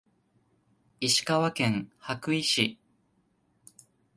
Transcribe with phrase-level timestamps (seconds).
[0.99, 2.79] 石川県羽咋市